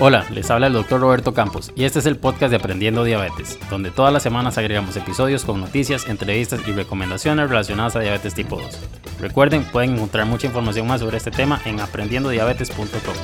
Hola, 0.00 0.24
les 0.32 0.48
habla 0.48 0.68
el 0.68 0.74
doctor 0.74 1.00
Roberto 1.00 1.34
Campos 1.34 1.72
y 1.74 1.82
este 1.82 1.98
es 1.98 2.06
el 2.06 2.18
podcast 2.18 2.50
de 2.50 2.56
Aprendiendo 2.58 3.02
Diabetes, 3.02 3.58
donde 3.68 3.90
todas 3.90 4.12
las 4.12 4.22
semanas 4.22 4.56
agregamos 4.56 4.96
episodios 4.96 5.44
con 5.44 5.60
noticias, 5.60 6.08
entrevistas 6.08 6.60
y 6.68 6.70
recomendaciones 6.70 7.48
relacionadas 7.48 7.96
a 7.96 8.00
diabetes 8.00 8.32
tipo 8.32 8.60
2. 8.60 8.78
Recuerden, 9.18 9.64
pueden 9.64 9.94
encontrar 9.94 10.24
mucha 10.26 10.46
información 10.46 10.86
más 10.86 11.00
sobre 11.00 11.16
este 11.16 11.32
tema 11.32 11.60
en 11.64 11.80
aprendiendodiabetes.com. 11.80 13.14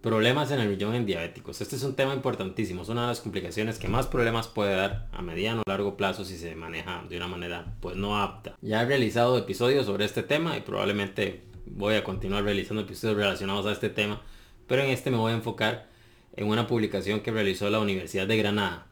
Problemas 0.00 0.50
en 0.50 0.60
el 0.60 0.68
riñón 0.68 0.96
en 0.96 1.06
diabéticos. 1.06 1.60
Este 1.60 1.76
es 1.76 1.84
un 1.84 1.94
tema 1.94 2.12
importantísimo, 2.12 2.82
es 2.82 2.88
una 2.88 3.02
de 3.02 3.08
las 3.08 3.20
complicaciones 3.20 3.78
que 3.78 3.86
más 3.86 4.08
problemas 4.08 4.48
puede 4.48 4.74
dar 4.74 5.06
a 5.12 5.22
mediano 5.22 5.62
o 5.64 5.70
largo 5.70 5.96
plazo 5.96 6.24
si 6.24 6.36
se 6.38 6.56
maneja 6.56 7.04
de 7.08 7.16
una 7.16 7.28
manera 7.28 7.76
pues 7.80 7.94
no 7.94 8.20
apta. 8.20 8.56
Ya 8.62 8.82
he 8.82 8.86
realizado 8.86 9.38
episodios 9.38 9.86
sobre 9.86 10.06
este 10.06 10.24
tema 10.24 10.56
y 10.56 10.62
probablemente 10.62 11.44
voy 11.66 11.94
a 11.94 12.04
continuar 12.04 12.44
realizando 12.44 12.82
episodios 12.82 13.16
relacionados 13.16 13.66
a 13.66 13.72
este 13.72 13.90
tema, 13.90 14.22
pero 14.66 14.82
en 14.82 14.90
este 14.90 15.10
me 15.10 15.16
voy 15.16 15.32
a 15.32 15.36
enfocar 15.36 15.88
en 16.36 16.46
una 16.46 16.66
publicación 16.66 17.20
que 17.20 17.30
realizó 17.30 17.68
la 17.70 17.80
Universidad 17.80 18.26
de 18.26 18.36
Granada, 18.36 18.86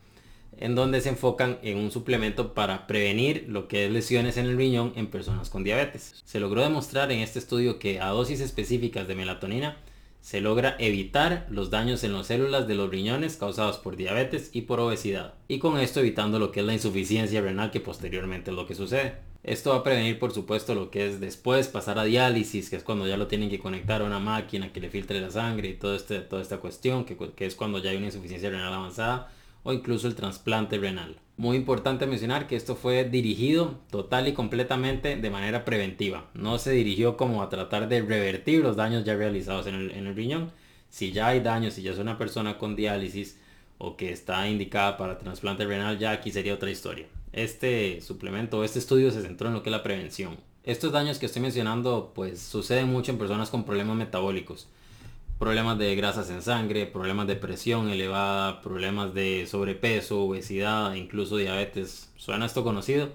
en 0.57 0.75
donde 0.75 1.01
se 1.01 1.11
enfocan 1.11 1.59
en 1.63 1.79
un 1.79 1.91
suplemento 1.91 2.55
para 2.55 2.87
prevenir 2.87 3.47
lo 3.49 3.69
que 3.69 3.87
es 3.87 3.93
lesiones 3.93 4.37
en 4.37 4.47
el 4.47 4.57
riñón 4.57 4.93
en 4.97 5.09
personas 5.09 5.51
con 5.51 5.65
diabetes. 5.65 6.23
Se 6.25 6.41
logró 6.41 6.63
demostrar 6.63 7.11
en 7.13 7.21
este 7.21 7.39
estudio 7.39 7.79
que 7.79 8.01
a 8.01 8.09
dosis 8.09 8.41
específicas 8.41 9.07
de 9.09 9.15
melatonina 9.15 9.77
se 10.25 10.41
logra 10.41 10.75
evitar 10.79 11.47
los 11.51 11.69
daños 11.69 12.03
en 12.03 12.15
las 12.15 12.29
células 12.29 12.67
de 12.67 12.75
los 12.75 12.89
riñones 12.89 13.37
causados 13.37 13.77
por 13.77 13.95
diabetes 13.95 14.49
y 14.55 14.63
por 14.63 14.81
obesidad, 14.81 15.35
y 15.49 15.59
con 15.59 15.79
esto 15.79 16.01
evitando 16.01 16.39
lo 16.39 16.51
que 16.51 16.61
es 16.61 16.67
la 16.67 16.73
insuficiencia 16.73 17.43
renal 17.43 17.71
que 17.71 17.81
posteriormente 17.81 18.51
es 18.51 18.57
lo 18.57 18.67
que 18.67 18.75
sucede. 18.75 19.17
Esto 19.43 19.73
va 19.73 19.77
a 19.77 19.83
prevenir, 19.83 20.19
por 20.19 20.33
supuesto, 20.33 20.75
lo 20.75 20.91
que 20.91 21.07
es 21.07 21.21
después 21.21 21.69
pasar 21.69 21.99
a 21.99 22.05
diálisis, 22.05 22.71
que 22.71 22.77
es 22.77 22.83
cuando 22.83 23.07
ya 23.07 23.19
lo 23.19 23.27
tienen 23.27 23.51
que 23.51 23.59
conectar 23.59 24.01
a 24.01 24.07
una 24.07 24.19
máquina 24.19 24.73
que 24.73 24.81
le 24.81 24.89
filtre 24.89 25.21
la 25.21 25.31
sangre 25.31 25.69
y 25.69 25.75
todo 25.75 25.95
este, 25.95 26.21
toda 26.21 26.41
esta 26.41 26.57
cuestión, 26.57 27.05
que, 27.05 27.19
que 27.19 27.45
es 27.45 27.55
cuando 27.55 27.79
ya 27.81 27.91
hay 27.91 27.99
una 27.99 28.07
insuficiencia 28.07 28.49
renal 28.49 28.73
avanzada, 28.73 29.31
o 29.63 29.75
incluso 29.75 30.09
el 30.09 30.15
trasplante 30.15 30.79
renal. 30.79 31.17
Muy 31.37 31.57
importante 31.57 32.07
mencionar 32.07 32.47
que 32.47 32.57
esto 32.57 32.77
fue 32.77 33.05
dirigido 33.05 33.81
total 33.91 34.29
y 34.29 34.35
completamente 34.35 35.17
de 35.17 35.31
manera 35.31 35.65
preventiva. 35.65 36.27
No 36.35 36.59
se 36.59 36.71
dirigió 36.71 37.17
como 37.17 37.43
a 37.43 37.49
tratar 37.49 37.89
de 37.89 38.03
revertir 38.03 38.63
los 38.63 38.77
daños 38.77 39.05
ya 39.05 39.17
realizados 39.17 39.67
en 39.67 39.75
el, 39.75 40.15
riñón. 40.15 40.53
Si 40.91 41.11
ya 41.11 41.29
hay 41.29 41.41
daños, 41.41 41.75
si 41.75 41.83
ya 41.83 41.91
es 41.91 41.99
una 41.99 42.19
persona 42.19 42.57
con 42.57 42.77
diálisis 42.77 43.39
o 43.79 43.97
que 43.97 44.13
está 44.13 44.49
indicada 44.49 44.97
para 44.97 45.19
trasplante 45.19 45.65
renal, 45.65 45.99
ya 45.99 46.13
aquí 46.13 46.31
sería 46.31 46.55
otra 46.55 46.71
historia 46.71 47.07
este 47.35 48.01
suplemento, 48.01 48.65
este 48.65 48.79
estudio 48.79 49.11
se 49.11 49.23
centró 49.23 49.49
en 49.49 49.55
lo 49.55 49.63
que 49.63 49.71
es 49.71 49.73
la 49.73 49.83
prevención. 49.83 50.37
Estos 50.63 50.93
daños 50.93 51.19
que 51.19 51.27
estoy 51.27 51.43
mencionando 51.43 52.13
pues 52.15 52.41
suceden 52.41 52.89
mucho 52.89 53.13
en 53.13 53.19
personas 53.19 53.51
con 53.51 53.65
problemas 53.65 53.97
metabólicos. 53.97 54.69
Problemas 55.39 55.79
de 55.79 55.95
grasas 55.97 56.31
en 56.31 56.43
sangre, 56.43 56.87
problemas 56.87 57.27
de 57.27 57.37
presión 57.37 57.89
elevada, 57.91 58.61
problemas 58.61 59.15
de 59.15 59.47
sobrepeso, 59.47 60.23
obesidad, 60.23 60.95
incluso 60.95 61.37
diabetes. 61.37 62.13
¿Suena 62.17 62.47
esto 62.47 62.63
conocido? 62.63 63.11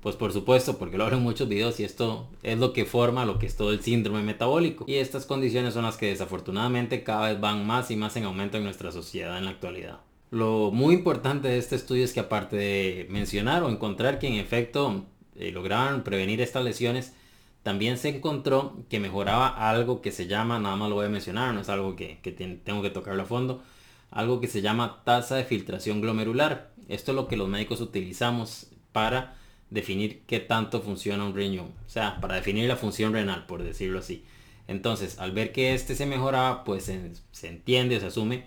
Pues 0.00 0.16
por 0.16 0.32
supuesto, 0.32 0.78
porque 0.78 0.96
lo 0.96 1.04
hablo 1.04 1.18
en 1.18 1.22
muchos 1.22 1.48
videos 1.48 1.78
y 1.78 1.84
esto 1.84 2.26
es 2.42 2.58
lo 2.58 2.72
que 2.72 2.86
forma 2.86 3.26
lo 3.26 3.38
que 3.38 3.44
es 3.44 3.56
todo 3.56 3.72
el 3.72 3.82
síndrome 3.82 4.22
metabólico. 4.22 4.84
Y 4.88 4.94
estas 4.94 5.26
condiciones 5.26 5.74
son 5.74 5.84
las 5.84 5.98
que 5.98 6.06
desafortunadamente 6.06 7.02
cada 7.02 7.28
vez 7.28 7.40
van 7.40 7.66
más 7.66 7.90
y 7.90 7.96
más 7.96 8.16
en 8.16 8.24
aumento 8.24 8.56
en 8.56 8.64
nuestra 8.64 8.92
sociedad 8.92 9.36
en 9.36 9.44
la 9.44 9.50
actualidad. 9.50 10.00
Lo 10.30 10.70
muy 10.70 10.94
importante 10.94 11.48
de 11.48 11.58
este 11.58 11.76
estudio 11.76 12.04
es 12.04 12.14
que 12.14 12.20
aparte 12.20 12.56
de 12.56 13.06
mencionar 13.10 13.62
o 13.62 13.68
encontrar 13.68 14.18
que 14.18 14.28
en 14.28 14.34
efecto 14.34 15.04
eh, 15.36 15.50
lograban 15.50 16.02
prevenir 16.02 16.40
estas 16.40 16.64
lesiones, 16.64 17.14
también 17.62 17.98
se 17.98 18.08
encontró 18.08 18.84
que 18.88 19.00
mejoraba 19.00 19.48
algo 19.48 20.00
que 20.00 20.12
se 20.12 20.26
llama, 20.26 20.58
nada 20.58 20.76
más 20.76 20.88
lo 20.88 20.96
voy 20.96 21.06
a 21.06 21.10
mencionar, 21.10 21.54
no 21.54 21.60
es 21.60 21.68
algo 21.68 21.96
que, 21.96 22.18
tengo 22.64 22.82
que 22.82 22.90
tocarlo 22.90 23.22
a 23.22 23.26
fondo, 23.26 23.62
algo 24.10 24.40
que 24.40 24.48
se 24.48 24.62
llama 24.62 25.02
tasa 25.04 25.36
de 25.36 25.44
filtración 25.44 26.00
glomerular. 26.00 26.70
Esto 26.88 27.12
es 27.12 27.16
lo 27.16 27.28
que 27.28 27.36
los 27.36 27.48
médicos 27.48 27.80
utilizamos 27.80 28.68
para 28.92 29.36
definir 29.70 30.22
qué 30.26 30.40
tanto 30.40 30.80
funciona 30.80 31.24
un 31.24 31.34
riñón, 31.34 31.72
o 31.86 31.88
sea, 31.88 32.20
para 32.20 32.36
definir 32.36 32.66
la 32.66 32.76
función 32.76 33.12
renal, 33.12 33.46
por 33.46 33.62
decirlo 33.62 34.00
así. 34.00 34.24
Entonces, 34.66 35.18
al 35.18 35.32
ver 35.32 35.52
que 35.52 35.74
este 35.74 35.94
se 35.94 36.06
mejoraba, 36.06 36.64
pues 36.64 36.84
se, 36.84 37.12
se 37.32 37.48
entiende, 37.48 38.00
se 38.00 38.06
asume 38.06 38.46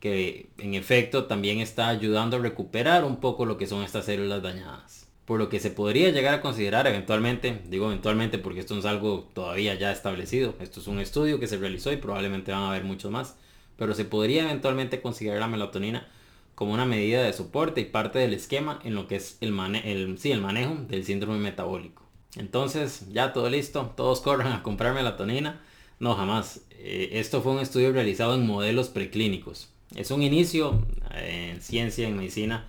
que 0.00 0.50
en 0.58 0.74
efecto 0.74 1.24
también 1.26 1.60
está 1.60 1.88
ayudando 1.88 2.36
a 2.36 2.40
recuperar 2.40 3.04
un 3.04 3.16
poco 3.16 3.46
lo 3.46 3.56
que 3.56 3.66
son 3.66 3.82
estas 3.82 4.04
células 4.04 4.42
dañadas. 4.42 5.07
Por 5.28 5.38
lo 5.38 5.50
que 5.50 5.60
se 5.60 5.70
podría 5.70 6.08
llegar 6.08 6.32
a 6.32 6.40
considerar 6.40 6.86
eventualmente, 6.86 7.60
digo 7.68 7.88
eventualmente 7.88 8.38
porque 8.38 8.60
esto 8.60 8.72
no 8.72 8.80
es 8.80 8.86
algo 8.86 9.28
todavía 9.34 9.74
ya 9.74 9.92
establecido, 9.92 10.54
esto 10.58 10.80
es 10.80 10.86
un 10.86 11.00
estudio 11.00 11.38
que 11.38 11.46
se 11.46 11.58
realizó 11.58 11.92
y 11.92 11.98
probablemente 11.98 12.50
van 12.50 12.62
a 12.62 12.70
haber 12.70 12.84
muchos 12.84 13.12
más, 13.12 13.36
pero 13.76 13.92
se 13.92 14.06
podría 14.06 14.44
eventualmente 14.44 15.02
considerar 15.02 15.40
la 15.40 15.46
melatonina 15.46 16.08
como 16.54 16.72
una 16.72 16.86
medida 16.86 17.22
de 17.22 17.34
soporte 17.34 17.82
y 17.82 17.84
parte 17.84 18.18
del 18.18 18.32
esquema 18.32 18.80
en 18.84 18.94
lo 18.94 19.06
que 19.06 19.16
es 19.16 19.36
el, 19.42 19.54
el, 19.84 20.16
sí, 20.18 20.32
el 20.32 20.40
manejo 20.40 20.76
del 20.88 21.04
síndrome 21.04 21.38
metabólico. 21.38 22.02
Entonces, 22.36 23.04
ya 23.12 23.34
todo 23.34 23.50
listo, 23.50 23.92
todos 23.98 24.22
corran 24.22 24.54
a 24.54 24.62
comprar 24.62 24.94
melatonina. 24.94 25.60
No, 26.00 26.14
jamás. 26.14 26.62
Eh, 26.70 27.10
esto 27.12 27.42
fue 27.42 27.52
un 27.52 27.60
estudio 27.60 27.92
realizado 27.92 28.34
en 28.34 28.46
modelos 28.46 28.88
preclínicos. 28.88 29.68
Es 29.94 30.10
un 30.10 30.22
inicio 30.22 30.82
eh, 31.14 31.52
en 31.52 31.60
ciencia, 31.60 32.08
en 32.08 32.16
medicina. 32.16 32.66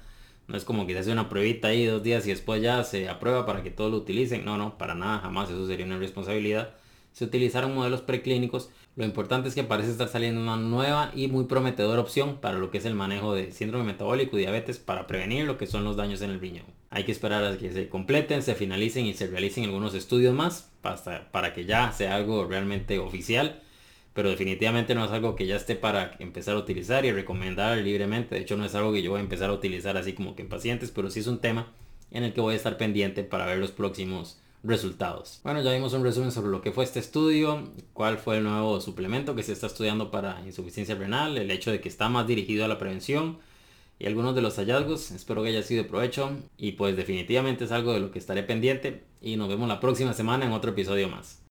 No 0.50 0.58
es 0.58 0.66
como 0.66 0.88
que 0.88 0.94
se 0.94 1.00
hace 1.00 1.12
una 1.12 1.30
pruebita 1.30 1.68
ahí 1.68 1.86
dos 1.86 2.02
días 2.02 2.26
y 2.26 2.32
después 2.32 2.60
ya 2.60 2.84
se 2.84 3.08
aprueba 3.08 3.46
para 3.46 3.62
que 3.62 3.70
todos 3.70 3.92
lo 3.92 3.98
utilicen. 3.98 4.44
No, 4.44 4.58
no, 4.58 4.80
para 4.80 4.96
nada, 4.96 5.20
jamás. 5.20 5.52
Eso 5.52 5.68
sería 5.68 5.86
una 5.86 6.00
responsabilidad. 6.00 6.74
Se 7.14 7.24
utilizaron 7.24 7.76
modelos 7.76 8.02
preclínicos. 8.02 8.72
Lo 8.96 9.06
importante 9.06 9.48
es 9.48 9.54
que 9.54 9.64
parece 9.64 9.92
estar 9.92 10.08
saliendo 10.08 10.42
una 10.42 10.58
nueva 10.58 11.12
y 11.16 11.28
muy 11.28 11.46
prometedora 11.46 12.02
opción 12.02 12.38
para 12.38 12.58
lo 12.58 12.72
que 12.72 12.80
es 12.80 12.86
el 12.86 12.96
manejo 12.96 13.36
de 13.36 13.52
síndrome 13.52 13.86
metabólico 13.86 14.38
y 14.38 14.42
diabetes 14.42 14.80
para 14.80 15.06
prevenir 15.06 15.46
lo 15.46 15.60
que 15.60 15.68
son 15.68 15.84
los 15.84 15.96
daños 15.96 16.24
en 16.24 16.32
el 16.32 16.40
riñón. 16.40 16.66
Hay 16.90 17.04
que 17.04 17.12
esperar 17.12 17.46
a 17.46 17.56
que 17.56 17.72
se 17.72 17.88
completen, 17.88 18.42
se 18.42 18.56
finalicen 18.56 19.06
y 19.06 19.14
se 19.14 19.28
realicen 19.28 19.66
algunos 19.66 19.94
estudios 19.94 20.34
más 20.34 20.72
para, 20.81 21.31
para 21.31 21.54
que 21.54 21.66
ya 21.66 21.92
sea 21.92 22.16
algo 22.16 22.46
realmente 22.46 22.98
oficial 22.98 23.62
pero 24.19 24.31
definitivamente 24.31 24.96
no 24.96 25.06
es 25.06 25.12
algo 25.12 25.38
que 25.38 25.47
ya 25.47 25.56
esté 25.56 25.78
para 25.78 26.18
empezar 26.19 26.57
a 26.57 26.59
utilizar 26.59 27.06
y 27.06 27.13
recomendar 27.13 27.78
libremente. 27.78 28.35
De 28.35 28.41
hecho, 28.41 28.57
no 28.57 28.66
es 28.66 28.75
algo 28.75 28.91
que 28.91 29.02
yo 29.02 29.12
voy 29.12 29.19
a 29.19 29.24
empezar 29.24 29.50
a 29.50 29.53
utilizar 29.53 29.96
así 29.96 30.12
como 30.12 30.35
que 30.35 30.41
en 30.41 30.50
pacientes, 30.50 30.91
pero 30.91 31.09
sí 31.09 31.22
es 31.22 31.28
un 31.28 31.40
tema 31.40 31.72
en 32.12 32.25
el 32.25 32.34
que 32.34 32.41
voy 32.41 32.53
a 32.53 32.57
estar 32.57 32.75
pendiente 32.75 33.24
para 33.24 33.46
ver 33.46 33.59
los 33.59 33.72
próximos 33.72 34.38
resultados. 34.62 35.40
Bueno, 35.46 35.62
ya 35.62 35.72
vimos 35.72 35.94
un 35.94 36.03
resumen 36.03 36.34
sobre 36.34 36.52
lo 36.52 36.62
que 36.62 36.74
fue 36.74 36.84
este 36.84 37.00
estudio, 37.00 37.63
cuál 37.94 38.18
fue 38.18 38.40
el 38.40 38.44
nuevo 38.44 38.81
suplemento 38.81 39.38
que 39.38 39.44
se 39.44 39.53
está 39.53 39.68
estudiando 39.68 40.12
para 40.12 40.41
insuficiencia 40.46 40.96
renal, 40.96 41.38
el 41.38 41.50
hecho 41.50 41.72
de 41.72 41.80
que 41.80 41.88
está 41.88 42.09
más 42.09 42.28
dirigido 42.28 42.66
a 42.66 42.68
la 42.68 42.78
prevención 42.78 43.38
y 44.00 44.06
algunos 44.06 44.36
de 44.36 44.41
los 44.41 44.57
hallazgos. 44.57 45.12
Espero 45.12 45.44
que 45.44 45.47
haya 45.47 45.63
sido 45.63 45.84
de 45.84 45.88
provecho 45.88 46.31
y 46.57 46.74
pues 46.74 46.97
definitivamente 46.97 47.63
es 47.63 47.72
algo 47.72 47.94
de 47.94 48.01
lo 48.01 48.12
que 48.12 48.19
estaré 48.19 48.44
pendiente 48.44 49.01
y 49.22 49.38
nos 49.38 49.47
vemos 49.47 49.69
la 49.69 49.80
próxima 49.80 50.12
semana 50.12 50.46
en 50.46 50.51
otro 50.51 50.72
episodio 50.72 51.07
más. 51.07 51.49